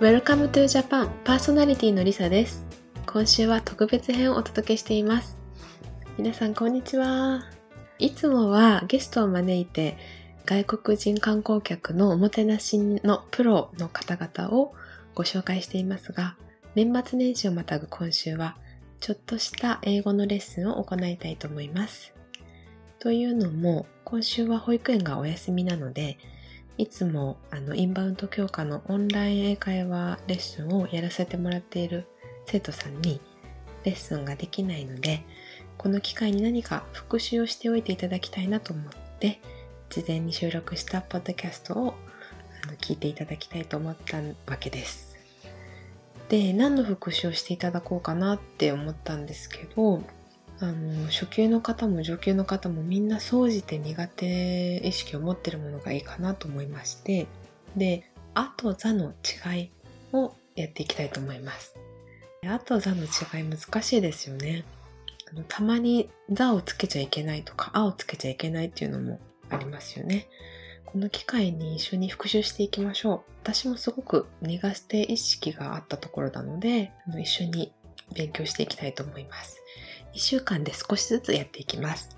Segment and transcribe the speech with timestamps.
[0.00, 1.08] Welcome to Japan.
[1.24, 2.64] パーソナリティのりさです。
[3.04, 5.36] 今週は特別編をお届けしています。
[6.16, 7.46] 皆さんこんにちは。
[7.98, 9.98] いつもはゲストを招いて
[10.46, 14.72] 外国人観光客のおもてなしのプロの方々を
[15.16, 16.36] ご紹介していますが
[16.76, 18.56] 年末年始をまたぐ今週は
[19.00, 22.14] ちょっとした英語のレッスンを行いたいと思います。
[23.00, 26.18] というのも今週は保育園がお休みなので
[26.78, 32.06] いつもあのインバウンド強化のオンライン英会話レッスンをやらせてもらっている
[32.46, 33.20] 生徒さんに
[33.82, 35.24] レッスンができないので
[35.76, 39.40] この機会に何か復習をしておいていただきたいなと思って
[39.90, 41.94] 事前に収録したポッドキャストを
[42.62, 45.18] あの聞いていただきたいと思ったわけです。
[46.28, 50.02] で何の復習をしていただこうかなって思ったんですけど
[50.60, 57.26] あの初級の方も上級の方もみんな総じて苦手意識を持ってるものがいいかなと思いまして
[57.76, 59.12] で「あ」と「座」の
[59.46, 59.70] 違い
[60.12, 61.78] をやっていきたいと思います。
[62.46, 64.64] あと座の違い難しいですよね。
[65.30, 70.28] あのたまに座をつけちゃいけないとか、あをつけちゃいけないっていうのもありますよね。
[70.86, 73.30] この機会に一緒に復習していきましょう。
[73.42, 77.72] 私もすごく苦手意識があったところなので、あの一緒に
[78.14, 79.60] 勉強していきたいと思います。
[80.14, 82.16] 1週間で少しずつやっていきます。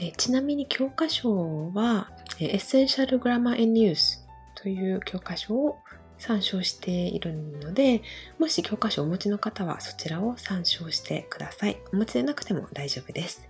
[0.00, 4.20] えちなみに教科書は、えエッセンシャルグラマー in Use
[4.54, 5.78] という教科書を
[6.16, 8.02] 参照しているので、
[8.38, 11.78] もし教科書をお持ちの方はそちらを参照してください。
[11.92, 13.48] お持ちでなくても大丈夫です。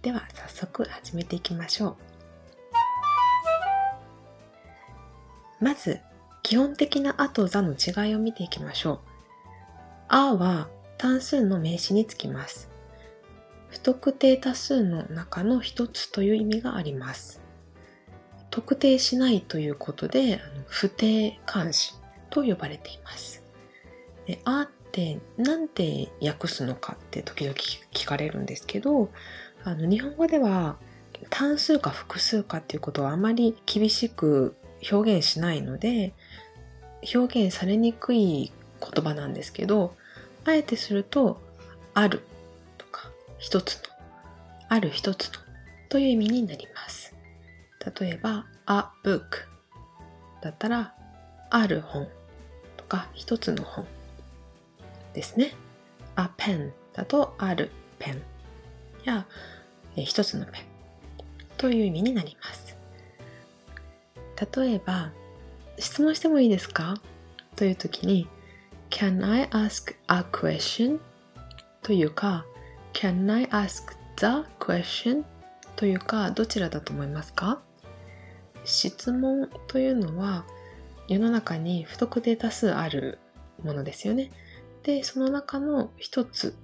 [0.00, 1.96] では早速始めていきましょ
[5.60, 5.64] う。
[5.64, 6.00] まず、
[6.42, 8.98] 基本的なあと座の違いを見ていきましょう。
[10.08, 10.68] あは
[11.02, 12.70] 単数の名詞につきます。
[13.70, 17.42] 不特定多数の中の一つという意味があります。
[18.50, 21.94] 特定しないということで、不定冠詞
[22.30, 23.42] と呼ばれています。
[24.26, 29.10] であって何て訳すのかって時々聞かれるんですけど、
[29.64, 30.76] あの日本語では
[31.30, 34.54] 単数か複数かっていうことはあまり厳しく
[34.88, 36.14] 表現しないので、
[37.12, 39.96] 表現されにくい言葉なんですけど、
[40.44, 41.40] あえてすると、
[41.94, 42.22] ある
[42.78, 43.82] とか、一つの、
[44.68, 45.40] ある一つの
[45.88, 47.14] という意味になります。
[48.00, 49.22] 例えば、a book
[50.42, 50.94] だったら、
[51.50, 52.08] ある本
[52.76, 53.86] とか、一つの本
[55.12, 55.54] ですね。
[56.16, 58.22] a pen だと、あるペン
[59.04, 59.26] や、
[59.96, 60.64] え一つのペン
[61.56, 62.76] という意味になります。
[64.56, 65.12] 例えば、
[65.78, 66.96] 質問してもいいですか？
[67.54, 68.26] という時に、
[68.92, 71.00] Can I ask a question?
[71.82, 72.44] というか
[72.92, 75.24] Can I ask the question?
[75.76, 77.62] というかどちらだと思いますか？
[78.64, 80.44] 質問というのは
[81.08, 83.18] 世の中に不特定多数ある
[83.64, 84.30] ものですよね。
[84.82, 86.54] で、その中の一つ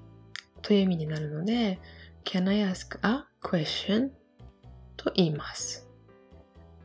[0.61, 1.81] という意味になるので
[2.25, 4.11] Can I ask a question?
[4.99, 5.89] と言います。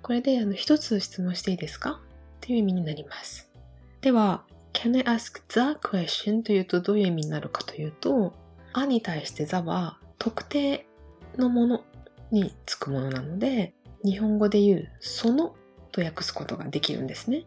[0.02, 2.00] これであの一つ質問していいですか？
[2.40, 3.52] という意味になります。
[4.00, 6.44] では、Can I ask the question?
[6.44, 8.34] というとどういう意味になるかというと、
[8.73, 10.85] あに対して the は特定
[11.38, 11.84] のもの
[12.31, 13.73] につくものなので、
[14.03, 15.56] 日本語で言うその
[15.91, 17.45] と訳すことができるんですね。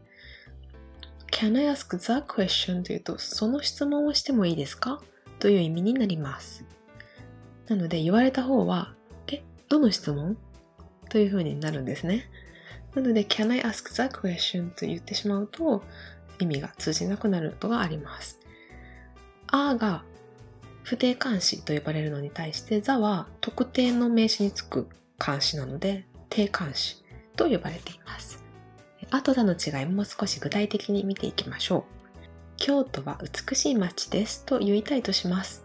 [1.32, 2.82] Can I ask the question?
[2.82, 5.02] というと、その質問をしてもいいですか？
[5.38, 6.64] という意味になります。
[7.68, 8.94] なので言われた方は、
[9.26, 10.38] え、どの質問？
[11.10, 12.30] というふうになるんですね。
[12.94, 14.70] なので、Can I ask the question?
[14.70, 15.82] と言ってしまうと、
[16.38, 18.40] 意味が通じなくなることがあります。
[19.48, 20.02] あーが
[20.82, 24.88] 不定冠詞と呼ばれるのに対して座は特定の名詞につく
[25.18, 27.02] 冠詞なので定冠詞
[27.36, 28.42] と呼ばれています。
[29.10, 31.82] あと座の違いも少し具体的に見ていきましょう。
[32.56, 35.64] 京都は美しい街ですと言いたいとします。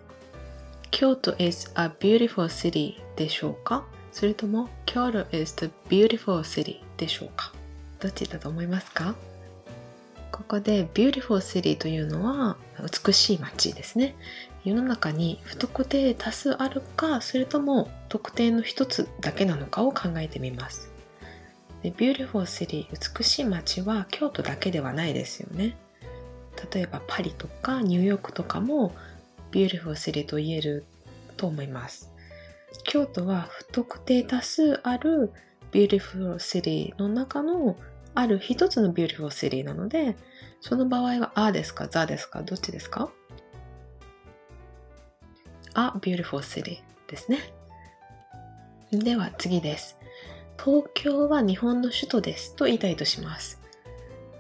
[0.92, 3.86] 京都 is a beautiful city でしょうか？
[4.12, 7.54] それとも京都 is the beautiful city でしょうか？
[8.00, 9.16] どっちだと思いますか？
[10.32, 12.58] ここで Beautiful City というのは
[13.06, 14.16] 美しい街ですね。
[14.64, 20.92] 世の中に不特定多数あるか、それとも特定の一つだけなのかを考えてみます。
[21.84, 22.88] で Beautiful City
[23.18, 25.78] 美しい街は京都だけではないですよね。
[26.74, 28.94] 例えばパリとかニューヨークとかも
[29.52, 30.86] Beautiful City と言える
[31.38, 32.12] と思います。
[32.84, 35.32] 京都は不特定多数ある
[35.72, 37.76] Beautiful City の中の
[38.14, 40.16] ある一つの Beautiful City なので、
[40.62, 43.10] その場合はあですか、ザですか、どっちですか
[45.74, 47.40] ?A beautiful city ですね。
[48.92, 49.98] では次です。
[50.64, 53.60] 東京は日本の首都ですと言いたいとします。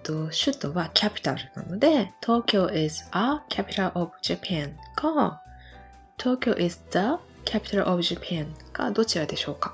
[0.03, 5.41] と、首都はキャピタルなので、東京 is a capital of Japan か、
[6.19, 6.99] 東京 is the
[7.45, 9.73] capital of Japan か、どちらでしょうか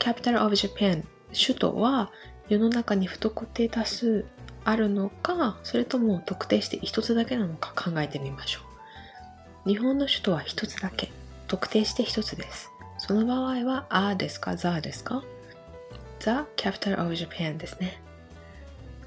[0.00, 2.10] ?capital of Japan 首都は
[2.48, 4.24] 世の中に不特定多数
[4.64, 8.60] あるのか、それとも特定して一つだけなのか考えてみましょ
[9.66, 9.68] う。
[9.68, 11.10] 日本の首都は一つだけ。
[11.46, 12.70] 特定して一つです。
[12.98, 15.24] その場合は、あですか、ザですか
[16.20, 18.00] ?The capital of Japan ですね。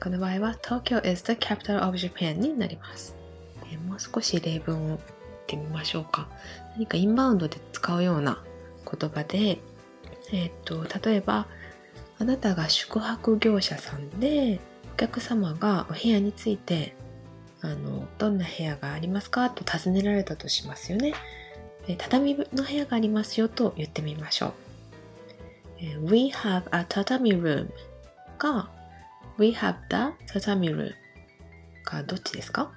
[0.02, 3.16] この場合は、東京 is the capital of Japan になります。
[3.88, 5.00] もう少し例文を言っ
[5.48, 6.28] てみましょうか。
[6.74, 8.44] 何かインバウンドで使うような
[8.90, 9.60] 言葉で、
[10.32, 11.48] えっ、と、例えば、
[12.22, 14.60] あなたが宿泊業者さんで、
[14.94, 16.96] お客様がお部屋について、
[17.62, 21.16] あの、どんな部屋がありますかと尋ねられたとしますよね。
[21.98, 24.54] 畳の部屋がありますよと言ってみましょ
[25.80, 26.12] う。
[26.12, 27.72] We have a tatami room
[28.38, 28.70] が
[29.40, 30.92] We have the tatami room
[31.86, 32.72] がどっちですか？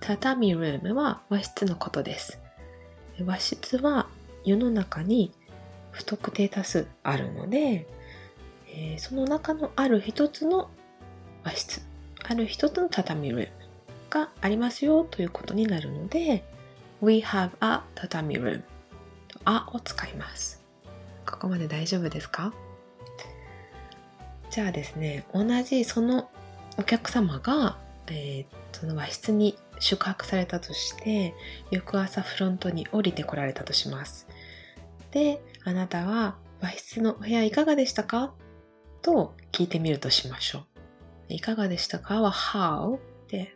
[0.00, 2.38] 畳ルームは和室のことです。
[3.24, 4.06] 和室は
[4.44, 5.32] 世の中に
[5.90, 7.88] 不特定多数あるので、
[8.74, 10.70] えー、その中のある一つの
[11.44, 11.82] 和室、
[12.24, 13.48] ある一つの畳ルーム
[14.10, 16.42] がありますよということになるので、
[17.00, 18.62] We have a 畳 room
[19.44, 20.62] あを使います。
[21.26, 22.52] ここまで大丈夫ですか？
[24.50, 26.30] じゃあですね、同じその
[26.78, 27.78] お客様が、
[28.08, 31.34] えー、その和室に宿泊されたとして、
[31.70, 34.26] 翌朝フロントに降りてこられたとします。
[35.10, 38.32] で、あなたは和室のお部屋いかがでしたか？
[39.02, 40.64] と聞いてみるとしましょう。
[41.28, 42.20] いかがでしたか？
[42.20, 43.54] は how で、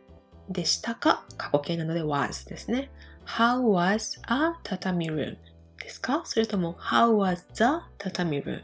[0.48, 1.25] でしたか？
[1.37, 2.90] 過去形なので was ですね。
[3.25, 5.37] How was a tatami room?
[5.78, 6.22] ですか？
[6.25, 7.64] それとも How was the
[7.98, 8.60] tatami room?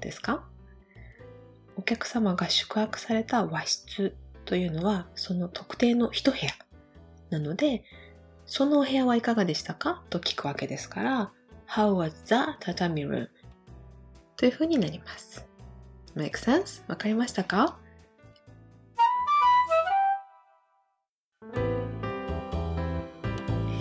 [0.00, 0.44] ですか？
[1.76, 6.50] お客様が宿泊された和室というのはその特定の一部屋
[7.30, 7.84] なので
[8.46, 10.02] そのお部屋はいかがでしたか？
[10.10, 11.32] と聞くわけですから
[11.68, 13.28] How was the tatami room?
[14.36, 15.46] というふうになります。
[16.18, 16.82] Make sense?
[16.88, 17.78] わかりましたか？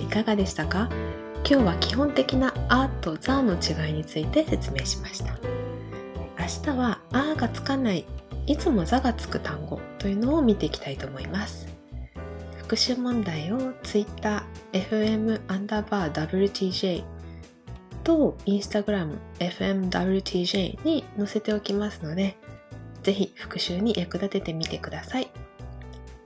[0.04, 0.88] いかがでしたか？
[1.50, 5.34] 今日は基本的な「あ」と「ザ」の違いについて説明しました。
[6.40, 8.06] 明日は「あ」がつかない
[8.46, 11.68] いつも「ザ」がつく単語というのを見ていきたいと思います。
[12.58, 14.44] 復習問題を Twitter
[14.74, 17.04] FM アンダーバー WTJ
[18.08, 22.38] と Instagram FMWTJ に載せておきますので
[23.04, 25.30] ぜひ復習に役立ててみてください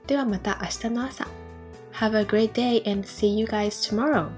[0.05, 1.27] ではまた明日の朝
[1.93, 4.29] Have a great day and see you guys tomorrow.